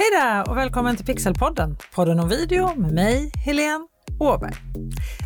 [0.00, 3.86] Hej där och välkommen till Pixelpodden, podden om video med mig, Helene
[4.20, 4.54] Åberg.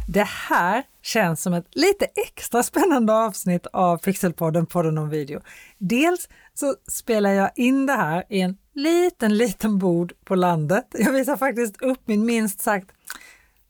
[0.09, 5.41] Det här känns som ett lite extra spännande avsnitt av Pixelpodden, podden om video.
[5.79, 10.87] Dels så spelar jag in det här i en liten, liten bod på landet.
[10.99, 12.91] Jag visar faktiskt upp min minst sagt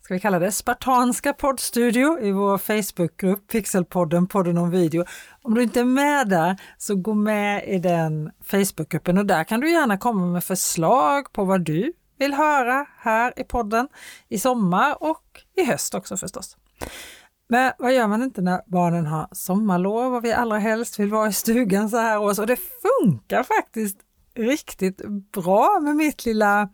[0.05, 5.05] ska vi kalla det, spartanska poddstudio i vår Facebookgrupp Pixelpodden, podden om video.
[5.43, 9.61] Om du inte är med där så gå med i den Facebookgruppen och där kan
[9.61, 13.89] du gärna komma med förslag på vad du vill höra här i podden
[14.29, 16.57] i sommar och i höst också förstås.
[17.49, 21.29] Men vad gör man inte när barnen har sommarlov och vi allra helst vill vara
[21.29, 23.99] i stugan så här års och det funkar faktiskt
[24.35, 25.03] riktigt
[25.33, 26.69] bra med mitt lilla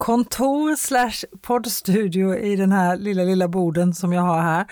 [0.00, 4.66] kontor slash poddstudio i den här lilla, lilla borden som jag har här.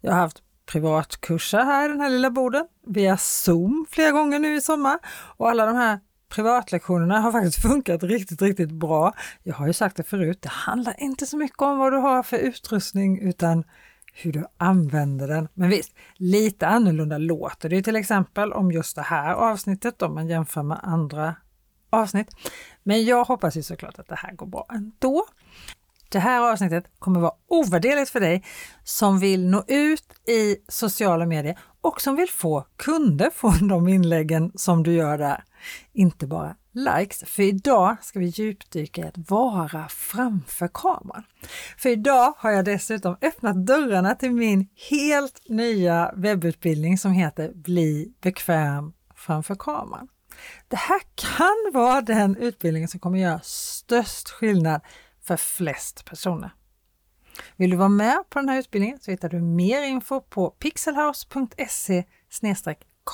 [0.00, 4.56] Jag har haft privatkurser här i den här lilla borden via Zoom flera gånger nu
[4.56, 4.98] i sommar
[5.36, 9.14] och alla de här privatlektionerna har faktiskt funkat riktigt, riktigt bra.
[9.42, 12.22] Jag har ju sagt det förut, det handlar inte så mycket om vad du har
[12.22, 13.64] för utrustning utan
[14.14, 15.48] hur du använder den.
[15.54, 20.28] Men visst, lite annorlunda låter det till exempel om just det här avsnittet om man
[20.28, 21.34] jämför med andra
[21.90, 22.28] avsnitt.
[22.86, 25.26] Men jag hoppas ju såklart att det här går bra ändå.
[26.08, 28.44] Det här avsnittet kommer vara ovärderligt för dig
[28.84, 34.52] som vill nå ut i sociala medier och som vill få kunder från de inläggen
[34.54, 35.44] som du gör där.
[35.92, 41.24] Inte bara likes, för idag ska vi djupdyka i att vara framför kameran.
[41.78, 48.12] För idag har jag dessutom öppnat dörrarna till min helt nya webbutbildning som heter Bli
[48.20, 50.08] bekväm framför kameran.
[50.68, 54.80] Det här kan vara den utbildningen som kommer göra störst skillnad
[55.22, 56.50] för flest personer.
[57.56, 62.04] Vill du vara med på den här utbildningen så hittar du mer info på pixelhouse.se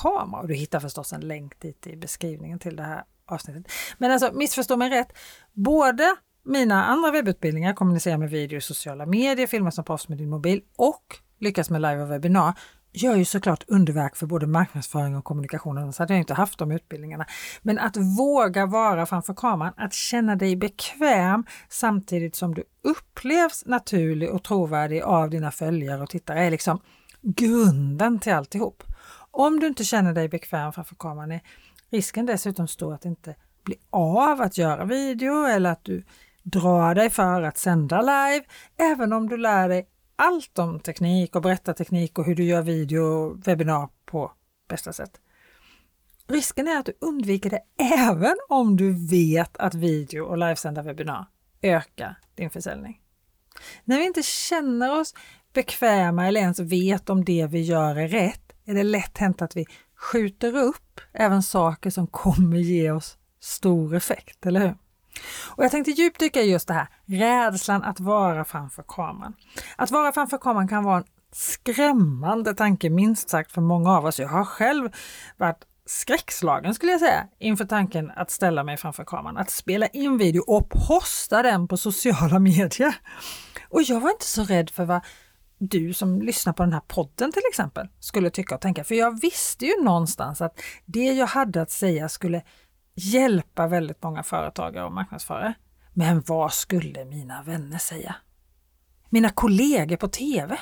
[0.01, 3.71] kamera och du hittar förstås en länk dit i beskrivningen till det här avsnittet.
[3.97, 5.17] Men alltså missförstå mig rätt,
[5.53, 10.29] både mina andra webbutbildningar, kommunicera med video i sociala medier, filma som proffs med din
[10.29, 12.59] mobil och lyckas med live och webbinar
[12.93, 16.71] gör ju såklart underverk för både marknadsföring och kommunikation, annars hade jag inte haft de
[16.71, 17.25] utbildningarna.
[17.61, 24.31] Men att våga vara framför kameran, att känna dig bekväm samtidigt som du upplevs naturlig
[24.31, 26.79] och trovärdig av dina följare och tittare är liksom
[27.21, 28.83] grunden till alltihop.
[29.31, 31.41] Om du inte känner dig bekväm framför kameran är
[31.91, 36.03] risken dessutom stor att det inte blir av att göra video eller att du
[36.43, 38.45] drar dig för att sända live,
[38.77, 43.01] även om du lär dig allt om teknik och berättarteknik och hur du gör video
[43.01, 44.31] och webbinar på
[44.67, 45.21] bästa sätt.
[46.27, 47.61] Risken är att du undviker det
[47.93, 51.25] även om du vet att video och livesända webbinar
[51.61, 53.01] ökar din försäljning.
[53.83, 55.13] När vi inte känner oss
[55.53, 59.55] bekväma eller ens vet om det vi gör är rätt är det lätt hänt att
[59.55, 64.75] vi skjuter upp även saker som kommer ge oss stor effekt, eller hur?
[65.55, 69.33] Och jag tänkte djupdyka i just det här, rädslan att vara framför kameran.
[69.75, 74.19] Att vara framför kameran kan vara en skrämmande tanke minst sagt för många av oss.
[74.19, 74.89] Jag har själv
[75.37, 80.17] varit skräckslagen skulle jag säga inför tanken att ställa mig framför kameran, att spela in
[80.17, 82.95] video och posta den på sociala medier.
[83.69, 85.01] Och jag var inte så rädd för vad
[85.57, 89.21] du som lyssnar på den här podden till exempel skulle tycka och tänka, för jag
[89.21, 92.41] visste ju någonstans att det jag hade att säga skulle
[92.95, 95.53] hjälpa väldigt många företagare och marknadsförare.
[95.93, 98.15] Men vad skulle mina vänner säga?
[99.09, 100.59] Mina kollegor på TV?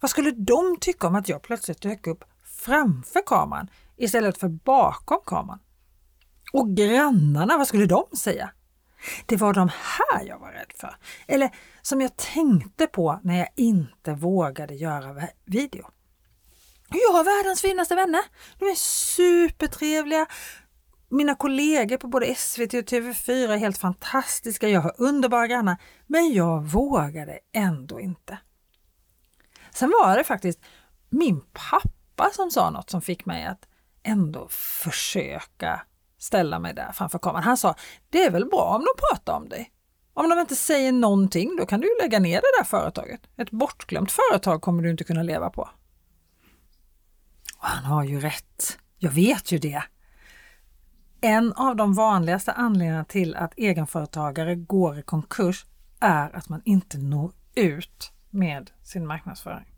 [0.00, 5.18] Vad skulle de tycka om att jag plötsligt dök upp framför kameran istället för bakom
[5.26, 5.60] kameran?
[6.52, 8.50] Och grannarna, vad skulle de säga?
[9.26, 10.96] Det var de här jag var rädd för.
[11.26, 11.50] Eller
[11.82, 15.90] som jag tänkte på när jag inte vågade göra video.
[16.90, 18.20] Jag har världens finaste vänner.
[18.58, 18.74] De är
[19.14, 20.26] supertrevliga,
[21.08, 25.76] mina kollegor på både SVT och TV4 är helt fantastiska, jag har underbara grannar,
[26.06, 28.38] men jag vågade ändå inte.
[29.70, 30.60] Sen var det faktiskt
[31.10, 33.68] min pappa som sa något som fick mig att
[34.02, 35.80] ändå försöka
[36.18, 37.42] ställa mig där framför kameran.
[37.42, 37.74] Han sa,
[38.10, 39.70] det är väl bra om de pratar om dig.
[40.14, 43.20] Om de inte säger någonting, då kan du lägga ner det där företaget.
[43.36, 45.62] Ett bortglömt företag kommer du inte kunna leva på.
[47.58, 48.78] Och han har ju rätt.
[48.98, 49.82] Jag vet ju det.
[51.24, 55.66] En av de vanligaste anledningarna till att egenföretagare går i konkurs
[56.00, 59.74] är att man inte når ut med sin marknadsföring.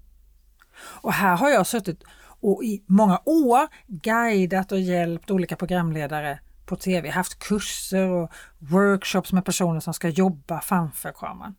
[0.76, 2.02] Och här har jag suttit
[2.40, 9.32] och i många år guidat och hjälpt olika programledare på tv, haft kurser och workshops
[9.32, 11.54] med personer som ska jobba framför kameran.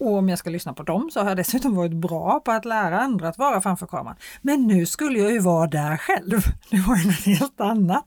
[0.00, 2.64] Och om jag ska lyssna på dem så har jag dessutom varit bra på att
[2.64, 4.16] lära andra att vara framför kameran.
[4.42, 6.40] Men nu skulle jag ju vara där själv.
[6.70, 8.06] Det var ju något helt annat.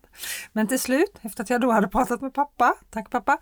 [0.53, 3.37] Men till slut, efter att jag då hade pratat med pappa, tack pappa,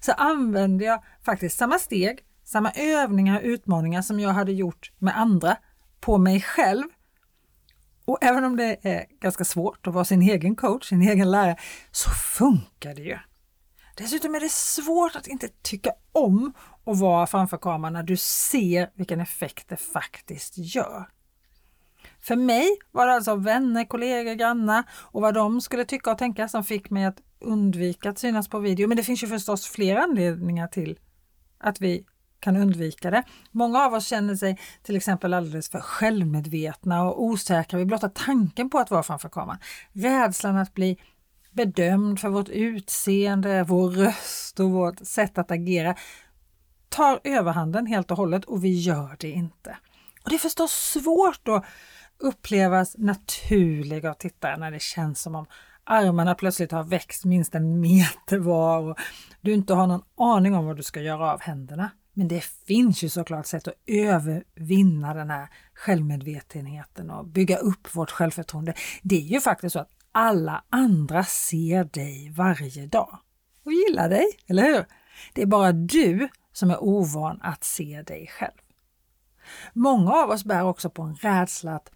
[0.00, 5.18] så använde jag faktiskt samma steg, samma övningar och utmaningar som jag hade gjort med
[5.18, 5.56] andra
[6.00, 6.84] på mig själv.
[8.04, 11.56] Och även om det är ganska svårt att vara sin egen coach, sin egen lärare,
[11.90, 13.18] så funkar det ju.
[13.96, 16.52] Dessutom är det svårt att inte tycka om
[16.86, 21.08] att vara framför kameran när du ser vilken effekt det faktiskt gör.
[22.20, 26.48] För mig var det alltså vänner, kollegor, grannar och vad de skulle tycka och tänka
[26.48, 28.88] som fick mig att undvika att synas på video.
[28.88, 30.98] Men det finns ju förstås fler anledningar till
[31.58, 32.06] att vi
[32.40, 33.22] kan undvika det.
[33.50, 38.70] Många av oss känner sig till exempel alldeles för självmedvetna och osäkra vid blotta tanken
[38.70, 39.58] på att vara framför kameran.
[39.92, 40.98] Rädslan att bli
[41.54, 45.94] bedömd för vårt utseende, vår röst och vårt sätt att agera
[46.88, 49.76] tar överhanden helt och hållet och vi gör det inte.
[50.24, 51.64] Och Det är förstås svårt att
[52.18, 55.46] upplevas naturlig av tittaren när det känns som om
[55.84, 58.98] armarna plötsligt har växt minst en meter var och
[59.40, 61.90] du inte har någon aning om vad du ska göra av händerna.
[62.12, 68.10] Men det finns ju såklart sätt att övervinna den här självmedvetenheten och bygga upp vårt
[68.10, 68.74] självförtroende.
[69.02, 73.18] Det är ju faktiskt så att alla andra ser dig varje dag
[73.64, 74.84] och gillar dig, eller hur?
[75.34, 78.58] Det är bara du som är ovan att se dig själv.
[79.72, 81.90] Många av oss bär också på en rädsla att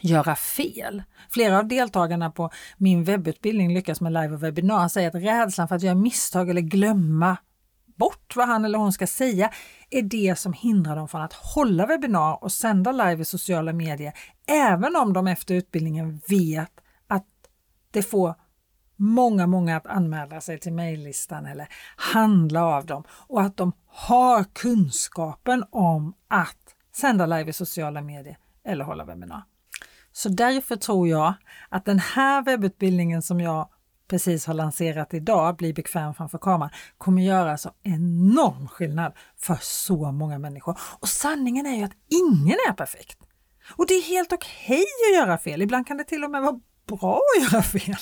[0.00, 1.02] göra fel.
[1.30, 5.76] Flera av deltagarna på min webbutbildning Lyckas med live och webbinar säger att rädslan för
[5.76, 7.36] att göra misstag eller glömma
[7.96, 9.50] bort vad han eller hon ska säga
[9.90, 14.12] är det som hindrar dem från att hålla webbinar och sända live i sociala medier,
[14.46, 16.81] även om de efter utbildningen vet
[17.92, 18.34] det får
[18.96, 24.44] många, många att anmäla sig till mejllistan eller handla av dem och att de har
[24.44, 29.42] kunskapen om att sända live i sociala medier eller hålla webbinar.
[30.12, 31.34] Så därför tror jag
[31.68, 33.68] att den här webbutbildningen som jag
[34.08, 40.12] precis har lanserat idag, Bli bekväm framför kameran, kommer göra så enorm skillnad för så
[40.12, 40.78] många människor.
[41.00, 43.18] Och sanningen är ju att ingen är perfekt.
[43.76, 45.62] Och det är helt okej okay att göra fel.
[45.62, 46.60] Ibland kan det till och med vara
[46.96, 47.96] bra att göra fel.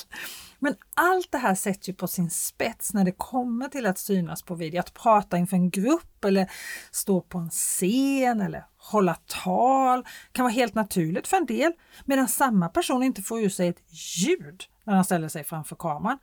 [0.58, 4.42] Men allt det här sätts ju på sin spets när det kommer till att synas
[4.42, 4.80] på video.
[4.80, 6.50] Att prata inför en grupp eller
[6.90, 11.72] stå på en scen eller hålla tal kan vara helt naturligt för en del
[12.04, 16.18] medan samma person inte får ur sig ett ljud när han ställer sig framför kameran.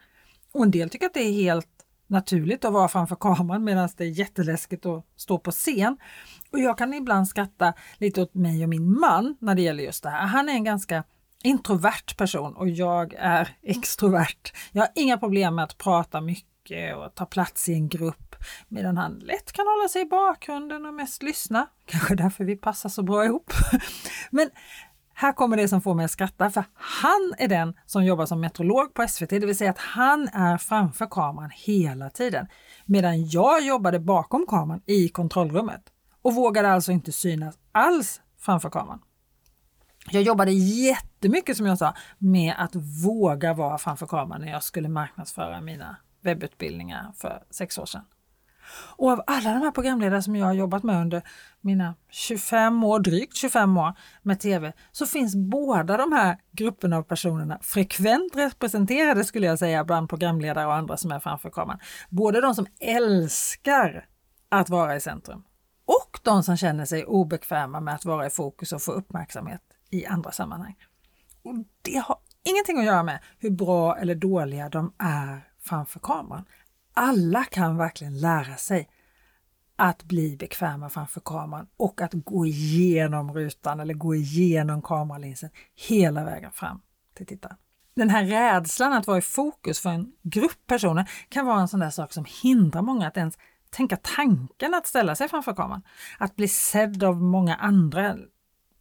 [0.54, 1.68] Och en del tycker att det är helt
[2.08, 5.98] naturligt att vara framför kameran medan det är jätteläskigt att stå på scen.
[6.52, 10.04] Och jag kan ibland skratta lite åt mig och min man när det gäller just
[10.04, 10.28] det här.
[10.28, 11.04] Han är en ganska
[11.48, 14.54] introvert person och jag är extrovert.
[14.72, 18.36] Jag har inga problem med att prata mycket och ta plats i en grupp
[18.68, 21.68] medan han lätt kan hålla sig i bakgrunden och mest lyssna.
[21.86, 23.54] Kanske därför vi passar så bra ihop.
[24.30, 24.50] Men
[25.14, 28.42] här kommer det som får mig att skratta, för han är den som jobbar som
[28.42, 32.48] meteorolog på SVT, det vill säga att han är framför kameran hela tiden.
[32.86, 35.82] Medan jag jobbade bakom kameran i kontrollrummet
[36.22, 39.00] och vågade alltså inte synas alls framför kameran.
[40.10, 40.52] Jag jobbade
[41.27, 42.75] jättemycket som jag sa med att
[43.06, 48.06] våga vara framför kameran när jag skulle marknadsföra mina webbutbildningar för sex år sedan.
[48.95, 51.21] Och av alla de här programledare som jag har jobbat med under
[51.62, 57.03] mina 25 år, drygt 25 år med TV, så finns båda de här grupperna av
[57.03, 61.79] personerna frekvent representerade skulle jag säga bland programledare och andra som är framför kameran.
[62.09, 64.05] Både de som älskar
[64.50, 65.43] att vara i centrum
[65.86, 70.05] och de som känner sig obekväma med att vara i fokus och få uppmärksamhet i
[70.05, 70.75] andra sammanhang.
[71.48, 76.46] Och Det har ingenting att göra med hur bra eller dåliga de är framför kameran
[76.98, 78.89] alla kan verkligen lära sig
[79.75, 86.24] att bli bekväma framför kameran och att gå igenom rutan eller gå igenom kameralinsen hela
[86.24, 86.82] vägen fram
[87.13, 87.58] till tittaren.
[87.96, 91.80] Den här rädslan att vara i fokus för en grupp personer kan vara en sån
[91.80, 93.38] där sak som hindrar många att ens
[93.70, 95.82] tänka tanken att ställa sig framför kameran.
[96.20, 98.16] Att bli sedd av många andra,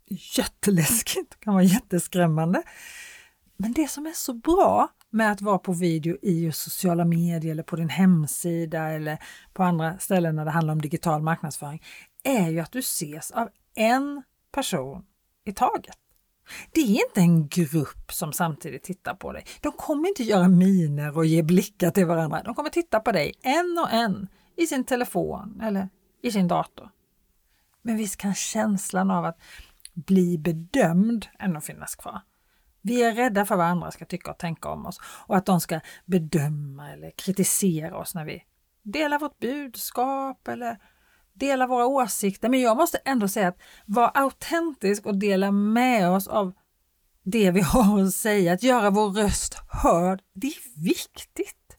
[0.09, 2.63] jätteläskigt, kan vara jätteskrämmande.
[3.57, 7.63] Men det som är så bra med att vara på video i sociala medier eller
[7.63, 9.19] på din hemsida eller
[9.53, 11.83] på andra ställen när det handlar om digital marknadsföring
[12.23, 14.23] är ju att du ses av en
[14.53, 15.05] person
[15.45, 15.97] i taget.
[16.73, 19.45] Det är inte en grupp som samtidigt tittar på dig.
[19.61, 22.43] De kommer inte göra miner och ge blickar till varandra.
[22.43, 25.89] De kommer titta på dig en och en i sin telefon eller
[26.23, 26.91] i sin dator.
[27.83, 29.39] Men visst kan känslan av att
[29.97, 32.21] bli bedömd än att finnas kvar.
[32.83, 35.61] Vi är rädda för vad andra ska tycka och tänka om oss och att de
[35.61, 38.43] ska bedöma eller kritisera oss när vi
[38.83, 40.79] delar vårt budskap eller
[41.33, 46.29] delar våra åsikter, men jag måste ändå säga att vara autentisk och dela med oss
[46.29, 46.53] av
[47.23, 51.79] det vi har att säga, att göra vår röst hörd, det är viktigt.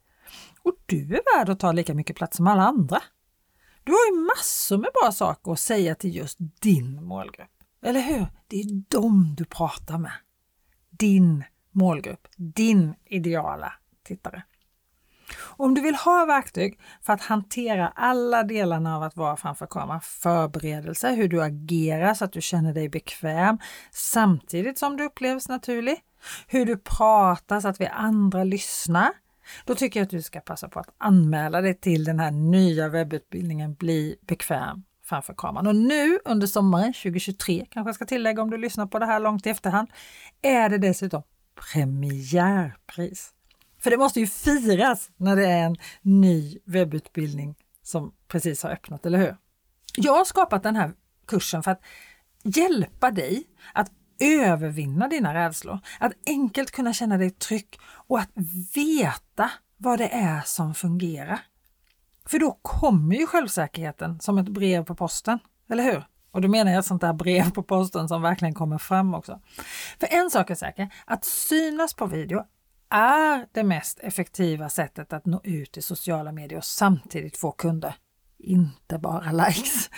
[0.63, 3.01] Och du är värd att ta lika mycket plats som alla andra.
[3.83, 7.56] Du har ju massor med bra saker att säga till just din målgrupp.
[7.81, 8.27] Eller hur?
[8.48, 10.12] Det är dem du pratar med.
[10.89, 14.43] Din målgrupp, din ideala tittare.
[15.39, 20.01] Om du vill ha verktyg för att hantera alla delarna av att vara framför kameran,
[20.01, 23.57] förberedelse, hur du agerar så att du känner dig bekväm
[23.91, 26.00] samtidigt som du upplevs naturlig,
[26.48, 29.10] hur du pratar så att vi andra lyssnar,
[29.65, 32.89] då tycker jag att du ska passa på att anmäla dig till den här nya
[32.89, 35.67] webbutbildningen Bli bekväm framför kameran.
[35.67, 39.19] Och nu under sommaren 2023, kanske jag ska tillägga om du lyssnar på det här
[39.19, 39.87] långt i efterhand,
[40.41, 41.23] är det dessutom
[41.71, 43.33] premiärpris.
[43.79, 49.05] För det måste ju firas när det är en ny webbutbildning som precis har öppnat,
[49.05, 49.37] eller hur?
[49.95, 50.91] Jag har skapat den här
[51.27, 51.81] kursen för att
[52.43, 58.31] hjälpa dig att övervinna dina rädslor, att enkelt kunna känna dig trygg och att
[58.75, 61.39] veta vad det är som fungerar.
[62.29, 66.03] För då kommer ju självsäkerheten som ett brev på posten, eller hur?
[66.31, 69.39] Och då menar jag ett sånt där brev på posten som verkligen kommer fram också.
[70.00, 72.43] För en sak är säker, att synas på video
[72.89, 77.96] är det mest effektiva sättet att nå ut i sociala medier och samtidigt få kunder.
[78.39, 79.89] Inte bara likes.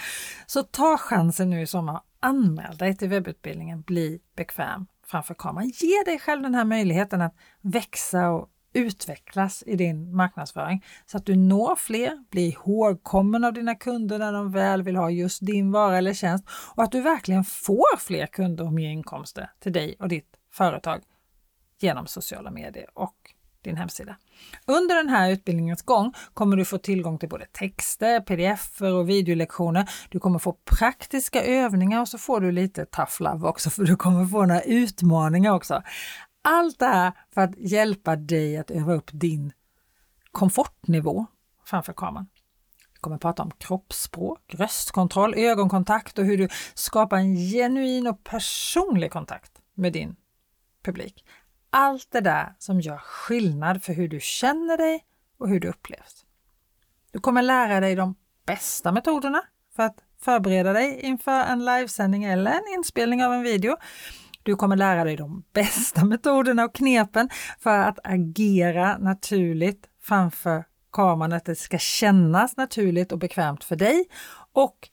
[0.45, 1.93] Så ta chansen nu i sommar.
[1.93, 5.71] och Anmäl dig till webbutbildningen Bli bekväm framför kameran.
[5.75, 11.25] Ge dig själv den här möjligheten att växa och utvecklas i din marknadsföring så att
[11.25, 15.71] du når fler, blir ihågkommen av dina kunder när de väl vill ha just din
[15.71, 16.45] vara eller tjänst
[16.75, 21.01] och att du verkligen får fler kunder och mer inkomster till dig och ditt företag
[21.79, 23.15] genom sociala medier och
[23.61, 24.15] din hemsida.
[24.65, 29.89] Under den här utbildningens gång kommer du få tillgång till både texter, pdf och videolektioner.
[30.09, 33.95] Du kommer få praktiska övningar och så får du lite tough love också för du
[33.95, 35.83] kommer få några utmaningar också.
[36.41, 39.53] Allt det här för att hjälpa dig att öva upp din
[40.31, 41.25] komfortnivå
[41.65, 42.27] framför kameran.
[42.93, 48.23] Vi kommer att prata om kroppsspråk, röstkontroll, ögonkontakt och hur du skapar en genuin och
[48.23, 50.15] personlig kontakt med din
[50.83, 51.25] publik.
[51.69, 55.05] Allt det där som gör skillnad för hur du känner dig
[55.37, 56.25] och hur du upplevs.
[57.11, 58.15] Du kommer lära dig de
[58.45, 59.41] bästa metoderna
[59.75, 63.77] för att förbereda dig inför en livesändning eller en inspelning av en video.
[64.43, 67.29] Du kommer lära dig de bästa metoderna och knepen
[67.59, 74.05] för att agera naturligt framför kameran, att det ska kännas naturligt och bekvämt för dig
[74.53, 74.89] och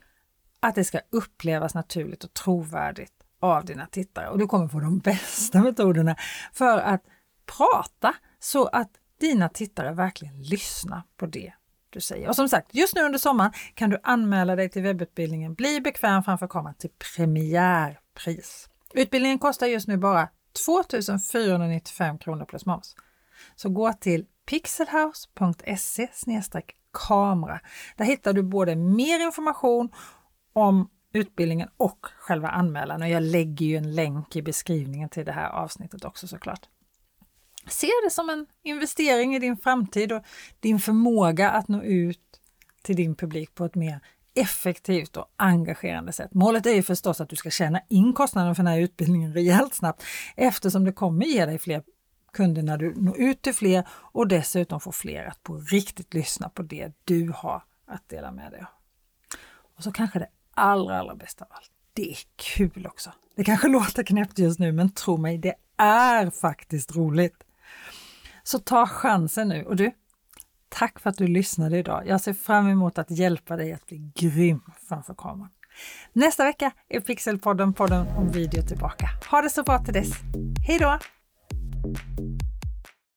[0.60, 4.98] att det ska upplevas naturligt och trovärdigt av dina tittare och du kommer få de
[5.04, 6.16] bästa metoderna
[6.52, 7.02] för att
[7.46, 11.52] prata så att dina tittare verkligen lyssnar på det
[11.90, 12.28] du säger.
[12.28, 16.22] Och som sagt, just nu under sommaren kan du anmäla dig till webbutbildningen Bli bekväm
[16.22, 18.68] framför kameran till premiärpris.
[18.94, 20.28] Utbildningen kostar just nu bara
[20.66, 22.96] 2495 kronor plus moms.
[23.56, 26.08] Så gå till pixelhouse.se
[26.92, 27.60] kamera.
[27.96, 29.88] Där hittar du både mer information
[30.52, 35.32] om utbildningen och själva anmälan och jag lägger ju en länk i beskrivningen till det
[35.32, 36.68] här avsnittet också såklart.
[37.68, 40.22] Se det som en investering i din framtid och
[40.60, 42.40] din förmåga att nå ut
[42.82, 44.00] till din publik på ett mer
[44.36, 46.34] effektivt och engagerande sätt.
[46.34, 49.74] Målet är ju förstås att du ska tjäna in kostnaden för den här utbildningen rejält
[49.74, 50.02] snabbt
[50.36, 51.82] eftersom det kommer ge dig fler
[52.32, 56.48] kunder när du når ut till fler och dessutom få fler att på riktigt lyssna
[56.48, 58.66] på det du har att dela med dig av.
[59.76, 63.12] Och så kanske det allra, allra bästa av allt, det är kul också.
[63.34, 67.44] Det kanske låter knäppt just nu, men tro mig, det är faktiskt roligt.
[68.42, 69.92] Så ta chansen nu och du,
[70.78, 72.02] tack för att du lyssnade idag.
[72.06, 75.50] Jag ser fram emot att hjälpa dig att bli grym framför kameran.
[76.12, 79.08] Nästa vecka är Pixelpodden, podden om video tillbaka.
[79.30, 80.10] Ha det så bra till dess.
[80.66, 80.98] Hej då!